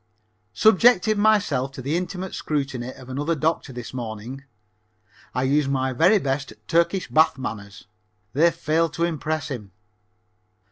_Subjected 0.57 1.15
myself 1.15 1.71
to 1.73 1.81
the 1.83 1.95
intimate 1.95 2.33
scrutiny 2.33 2.91
of 2.91 3.07
another 3.07 3.35
doctor 3.35 3.71
this 3.71 3.93
morning. 3.93 4.43
I 5.35 5.43
used 5.43 5.69
my 5.69 5.93
very 5.93 6.17
best 6.17 6.53
Turkish 6.67 7.07
bath 7.07 7.37
manners. 7.37 7.85
They 8.33 8.49
failed 8.49 8.93
to 8.95 9.03
impress 9.03 9.49
him. 9.49 9.73